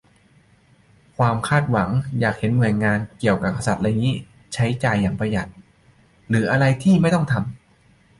[1.17, 1.89] ความคาดหวัง
[2.19, 4.15] อยากเห็นหน่วยงานเกี่ยวกับกษัตริย์ไรงี้
[4.53, 5.49] ใช้จ่ายอย่างประหยัด
[6.29, 7.45] หรืออะไรที่ไม่ต้องทำ